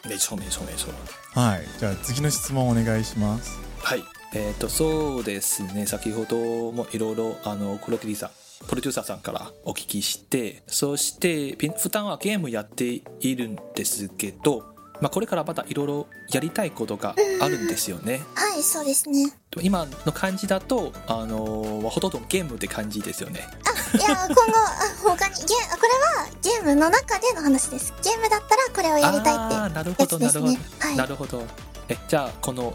[0.04, 0.92] 没错没错没错。
[1.34, 1.68] はい。
[1.80, 3.60] じゃあ次の質問お願いします。
[3.80, 4.04] はい。
[4.34, 5.86] えっ、とそうですね。
[5.86, 8.30] 先ほどもいろいろあの黒木さん
[8.68, 14.71] プロデューサーさんからお聞きして、そして普段はゲームやっているんですけど、
[15.02, 18.22] まあこれからまたいろいろやりたいことがあるんですよね。
[18.36, 23.48] はいそうですね今の感じだとあのほとんどゲームって感じですよね。
[23.96, 24.70] いや今后あ
[25.04, 30.60] 他にゲあこれはゲームの中での话ですゲームだったらこれをやりたいってあーなるほやつですどなるほどね。
[30.80, 31.44] はいなるほど。
[31.90, 32.74] えじゃあこの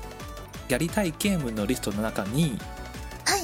[0.69, 2.59] やりたいゲームのリストの中に、
[3.25, 3.41] はい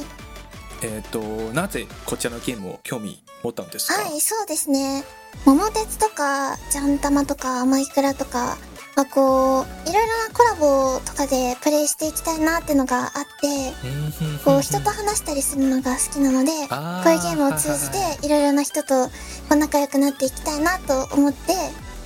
[0.83, 1.21] えっ、と
[1.55, 4.03] なぜこちらのゲームを兴味持ったんですか？
[4.03, 5.05] はい、そうですね。
[5.47, 8.59] 桃鉄とか、ジャンタマとか、マイクラとか、
[8.95, 19.11] まあ、こう、いろいろなコラボとかでプレイしていきたいなってのがあって、うんこう、人と话したりするのが好きなので、こういうゲームを通じて、いろいろな人とこ
[19.53, 21.55] う仲良くなっていきたいなと思って、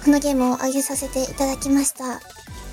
[0.05, 2.21] このゲームを上げさせていただきました。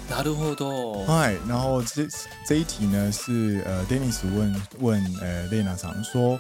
[0.10, 1.06] なるほど。
[1.08, 2.08] 嗨，然后这
[2.46, 6.40] 这一题呢是呃，Dennis 问问呃蕾娜桑说，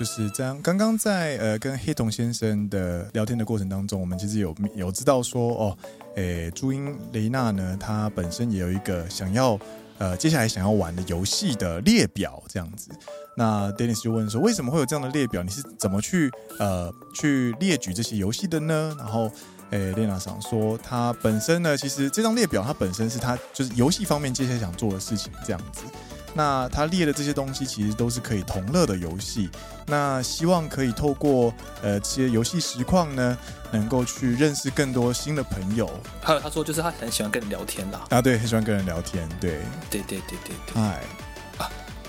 [0.00, 0.58] 就是这样。
[0.62, 5.78] 刚刚在呃跟黑瞳先生的聊天的过程当中，我们其实有有知道说哦，
[6.16, 9.60] 诶，朱茵蕾娜呢，她本身也有一个想要
[9.98, 12.90] 呃接下来想要玩的游戏的列表这样子。
[13.36, 15.42] 那 Dennis 就问说，为什么会有这样的列表？
[15.42, 18.96] 你是怎么去呃去列举这些游戏的呢？
[18.98, 19.30] 然后。
[19.70, 25.84] 诶，蕾娜想说，他本身呢，其实这张列表，它本身是他就是游戏方面接下来想做的事情这样子。
[26.33, 29.49] 那他列的这些东西，其实都是可以同乐的游戏。
[29.87, 33.37] 那希望可以透过呃这些游戏实况呢，
[33.71, 35.89] 能够去认识更多新的朋友。
[36.21, 38.05] 还有他说，就是他很喜欢跟人聊天啦。
[38.09, 40.81] 啊，对，很喜欢跟人聊天，对，对对对对对。
[40.81, 41.01] 哎，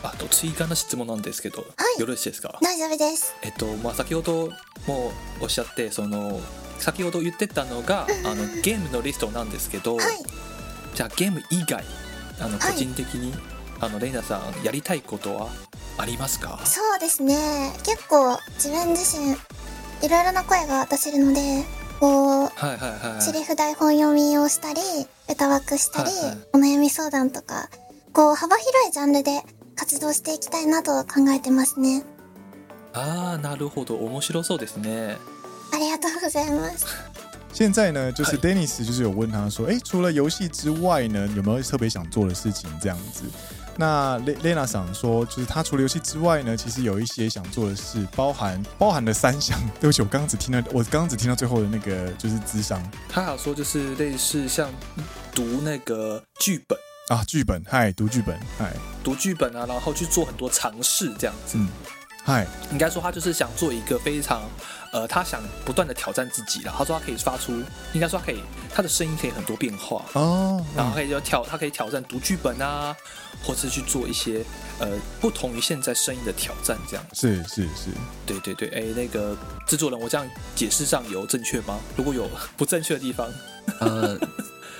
[0.02, 2.58] あと追加の质问なんですけど、はいよろしいですか。
[2.62, 3.34] 大丈夫です。
[3.42, 4.50] えっとまあ先ほど
[4.86, 6.40] もおっしゃってその
[6.78, 10.04] 先ほど言ってたのがあのゲームのリストなんですけど、はい。
[10.94, 11.84] じゃあゲーム以外
[12.40, 13.32] あのはい个人的に、
[13.81, 15.49] あのレイナさんやりたいことは
[15.97, 16.59] ありますか？
[16.65, 17.35] そうですね。
[17.83, 19.31] 结构自分自身、
[20.05, 21.63] いろいろな声が出せるので、
[21.99, 22.77] こう、はいはい
[23.13, 23.21] はい。
[23.21, 24.79] セリフ台本読みをしたり、
[25.27, 27.69] 歌枠したり、はいはいお悩み相谈とか、
[28.13, 29.41] こう幅広いジャンルで
[29.75, 32.03] 活动していきたいなと考えてますね。
[32.93, 35.17] ああなるほど面白そうですね。
[35.73, 36.85] ありがとうございます。
[37.53, 42.69] 现在呢，就是嗨 Dennis 就是有问他说，哎，除了游戏之外呢，有没有特别想做的事情？
[42.81, 43.23] 这样子。
[43.77, 49.59] 那 Lena 想说，就是他除了游戏之外呢，其实有一些想做的事，包含包含了三项。
[49.79, 54.69] 对不起，我刚刚只听到我刚刚只听到最后的那个就是智商他还有说就是类似像
[55.33, 56.77] 读那个剧本，
[57.09, 61.57] 啊，剧本，嗨，读剧本，嗨，读剧本啊，然后去做很多尝试这样子。
[61.57, 61.67] 嗯，
[62.23, 64.43] 嗨，应该说他就是想做一个非常，
[64.93, 66.73] 呃，他想不断的挑战自己了。
[66.77, 67.51] 他说他可以发出，
[67.93, 68.43] 应该说他可以，
[68.73, 72.95] 他的声音可以很多变化哦，然后可以就挑，他可以挑战读剧本啊，
[73.43, 74.45] 或是去做一些
[74.79, 74.87] 呃
[75.19, 77.03] 不同于现在声音的挑战，这样。
[77.13, 77.89] 是是是，
[78.25, 81.79] 对对对，哎，那个制作人，我这样解释上有正确吗？
[81.97, 83.27] 如果有 不正确的地方，
[83.79, 84.17] 呃。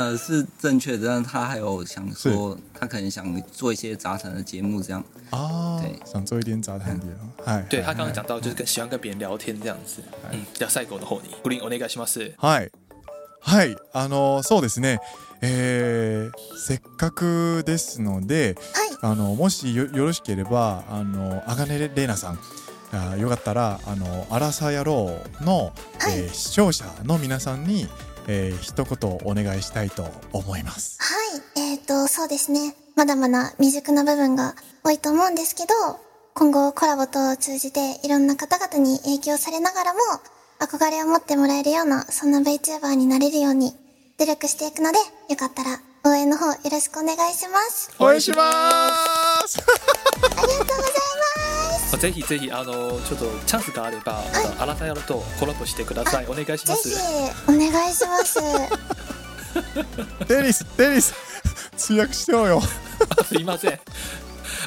[0.02, 5.04] 呃，是正确的，但是他还有想说，他可能想做一些杂谈的节目，这样。
[5.30, 7.06] 哦，对，想做一点杂谈的。
[7.45, 10.02] 嗨，对他刚刚讲到，就是跟喜欢跟别人聊天这样子。
[10.32, 12.34] 嗯，じゃ最后の方にグリーンお愿いします。
[12.38, 12.72] はい、
[13.41, 14.99] はい、あのそうですね。
[15.43, 18.56] えー、せっかくですので、
[19.04, 22.39] あのもしよよろしければ、あのあかねれなさん。
[22.93, 25.72] あよかったらあのアラサー野郎の、
[26.10, 27.88] えー、视聴者の皆さんに
[28.28, 30.98] えー、一言お愿いしたいと思います。
[31.00, 31.72] はい。
[31.74, 32.76] えっ、ー、と、そうですね。
[32.96, 35.74] まだまだ未熟な部分が多いと思うんですけど、
[36.34, 40.00] 今后コラボと通じていろんな方々に影响されながらも、
[40.60, 43.74] 憧れを持ってもらえるような、そんな VTuber になれるように
[44.18, 44.98] 努力していくので、
[45.30, 47.92] よかったら応援の方よろしくお愿いします。
[48.00, 48.36] お愿いしま
[49.48, 49.66] すあ
[50.24, 51.11] りがとうございます
[51.99, 54.27] ぜひぜひあのちょっとチャンスがあれば、はい、
[54.59, 56.27] あなたやるとコラボしてください。
[56.27, 56.91] お愿いします。
[56.91, 57.01] ぜひ
[57.49, 58.39] お愿いします。
[60.29, 61.14] デニスデニス
[61.77, 62.61] 通訳してよ よ。
[63.25, 63.79] すいません。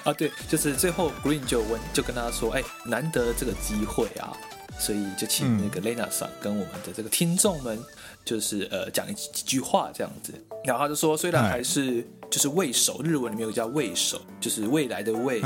[0.05, 4.33] 啊，对，就是最后 Green 就问，就跟他说，哎，难得这个机会啊，
[4.79, 7.77] 所以就请那个 Lena 桑跟我们的这个听众们，
[8.25, 10.33] 就是呃讲几几句话这样子。
[10.63, 15.41] 然后他就说，虽然还是就是未熟，日文里面有个叫未熟，就是未来的未。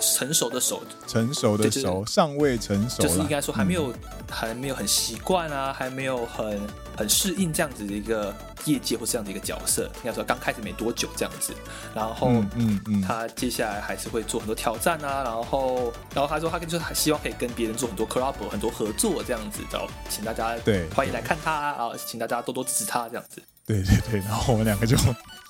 [0.00, 3.94] 成熟的手，成熟的熟，就是、尚未成熟，就是应该说还没有，嗯、
[4.30, 6.60] 还没有很习惯啊，还没有很
[6.96, 8.34] 很适应这样子的一个
[8.64, 9.84] 业界或这样的一个角色。
[9.96, 11.52] 应该说刚开始没多久这样子，
[11.94, 13.02] 然后嗯嗯，嗯。
[13.02, 20.88] 他接下来还是会做很多挑战啊，然后然后他说他就是还希望可以跟别人做很多 collab 很多合作这样子，然后请大家对。
[20.90, 23.42] 欢迎来看他啊，请大家多多支持他这样子。
[23.66, 24.94] 对对对，然后我们两个就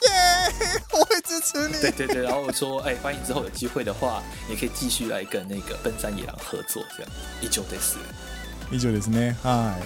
[0.06, 0.13] 耶，
[0.92, 1.80] 我会支持你。
[1.80, 7.12] 对对对，然后我说，哎，欢迎之后有机会的话，也可以继续来跟那个奔山野郎合作，这样。
[7.40, 7.96] 以上です。
[8.70, 9.36] 以上ですね。
[9.42, 9.82] はい。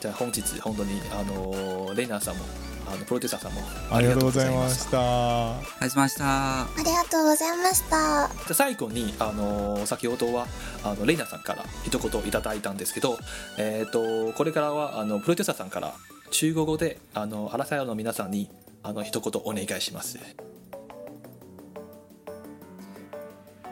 [0.00, 2.44] じゃあ本日本当にあのレナさんも
[2.86, 5.50] あのプロデューサーさんもありがとうございました。
[5.50, 6.60] ありがとうございました。
[6.62, 7.88] ありがとうございました。
[7.88, 10.46] じゃあ最后にあの先ほどは
[10.82, 13.18] あのレナさんから一言いただいたんですけど、
[13.58, 15.92] えっ、ー、とこれからはあのプロデューサーさんから。
[16.32, 18.48] 中国语であのアラサヤの皆さんに
[18.83, 20.17] あの一言お愿いします。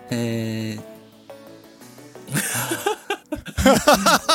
[0.10, 0.80] えー、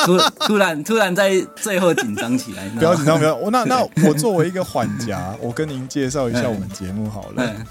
[0.05, 3.35] 突 突然突然在最后紧张起来，不 要紧张，不要。
[3.35, 7.65] 我那那我作为一个缓颊， 我跟您介绍一下我们节目好了。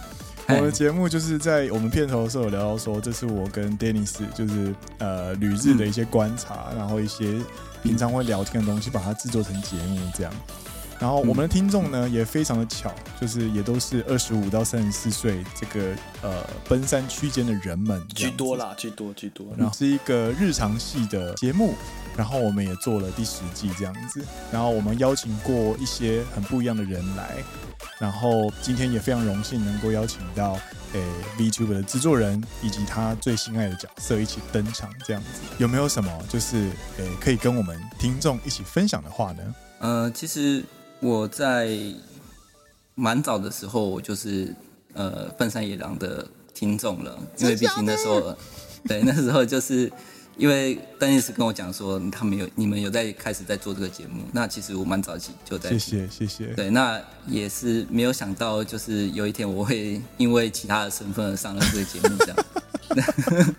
[0.49, 7.39] 我们节目就是在我们片头的时候有聊到说，这是我跟 Dennis 就是呃旅日的一些观察，嗯、然后一些。
[7.81, 10.33] 平常会聊天的东西，把它制作成节目这样。
[11.04, 12.90] 然后我们的听众呢，也非常的巧，
[13.20, 19.46] 就是也都是二十五到三十四岁这个呃奔山区间的人们居多啦，居多居多。
[19.58, 21.74] 然后是一个日常系的节目，
[22.16, 24.26] 然后我们也做了第十季这样子。
[24.50, 27.36] 然后我们邀请过一些很不一样的人来，
[28.00, 30.58] 然后今天也非常荣幸能够邀请到。
[30.94, 31.04] 诶
[31.38, 39.56] ，VTuber 的制作人以及他最心爱的角色一起登场，这样子有没有什么就是诶可以跟我们听众一起分享的话呢？
[39.80, 40.64] 呃，其实
[41.04, 41.78] 我在
[42.96, 44.56] 蛮早的时候，我就是
[44.94, 48.36] 呃奔山野狼的听众了，因为毕竟那时候，
[48.88, 49.92] 对，那时候就是。
[50.36, 55.70] 因为丹尼斯跟我讲说，他们有你们有在开始在做这个节目，那其实我蛮早期就在。
[55.70, 56.48] 谢谢谢谢。
[56.56, 62.36] 对，那也是没有想到，就是有一天我会因为其他的身份而上了这个节目，这样。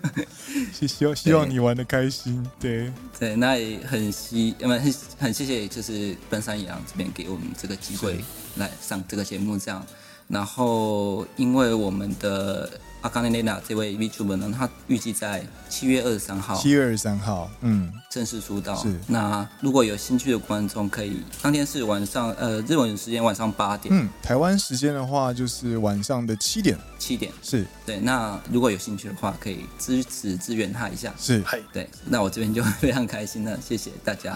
[0.87, 8.23] 希望希望你玩的开心，对对，那也很希，很很谢谢，就是奔山野郎这边给我们这个机会
[8.55, 9.85] 来上这个节目，这样。
[10.27, 12.79] 然后因为我们的。
[13.05, 18.75] 阿卡内雷娜这位 VTuber 呢，他预计在七月二十三号，七月二十三号，嗯，正式出道。
[18.75, 18.99] 是。
[19.05, 23.93] 那如果有兴趣的观众，可以当天是晚上，呃，日本时间晚上八点。
[23.95, 26.75] 嗯，台湾时间的话就是晚上的七点。
[26.97, 27.31] 七点。
[27.43, 27.63] 是。
[27.85, 31.13] 对，那如果有兴趣的话，可以支持支援他一下。
[31.15, 31.43] 是。
[31.71, 34.35] 对，那我这边就非常开心了，谢谢大家。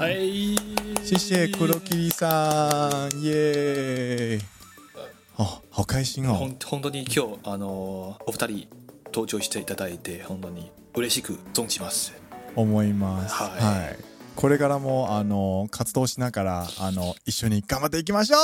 [1.03, 4.39] 谢，谢谢黒雾さん，耶。
[5.39, 6.35] 哦，好开心哦！
[6.35, 8.67] 本当に今日あのお二人
[9.05, 12.11] 登场していただいて本当に嬉しく存じます。
[12.57, 13.33] 思います。
[13.33, 13.51] はい。
[13.51, 13.97] はい、
[14.35, 18.39] これからもあの活动しながらあの一绪に顽张っていきましょう。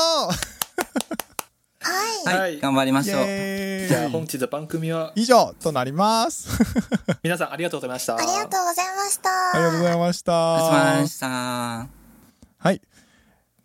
[2.27, 3.25] はい、顽张りましょう。
[3.25, 5.11] じゃあ本日の番组は？
[5.15, 6.47] 以上となります。
[7.23, 8.15] 皆さんありがとうございました。
[8.15, 9.29] ありがとうございました。
[9.53, 10.33] ありがとうございました。
[10.33, 12.04] お疲れ様でした。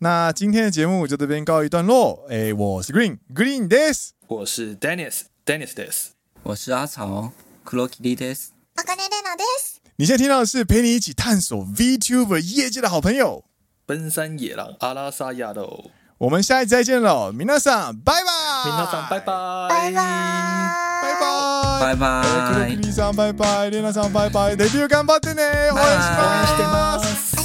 [0.00, 2.26] 那今天的节目就这边告一段落。
[2.28, 4.10] 诶，我是 Green Green です。
[4.28, 6.10] 我是 Dennis Dennis です。
[6.42, 7.32] 我是阿草
[7.64, 8.52] 黒雾です。
[8.76, 9.80] あかねれなです。
[9.96, 13.44] 你现在听到的是陪你一起探索 VTuber 业界的好朋友。
[13.86, 15.90] 奔山野狼阿拉萨亚喽。
[16.18, 18.30] 我们下一次再见喽，皆さん拜拜。
[18.64, 19.32] 皆さん拜拜。
[19.68, 20.00] バイバ
[21.02, 21.80] 拜拜。
[21.80, 22.24] 拜拜。
[22.52, 25.70] 黒雾さん拜拜，レナさん拜拜，デビュー顽张ってね。
[25.72, 26.96] 応援しバイ応援してま。
[26.96, 27.39] ますす。